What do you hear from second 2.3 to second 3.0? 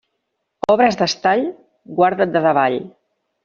de davall.